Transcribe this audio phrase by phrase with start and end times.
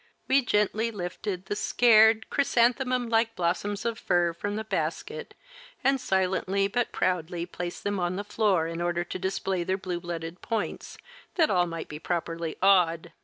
[0.27, 5.35] We gently lifted the scared, chrysanthemum like blossoms of fur from the basket
[5.83, 9.99] and silently but proudly placed them on the floor in order to display their blue
[9.99, 10.97] blooded points,
[11.35, 13.13] that all might be properly awed.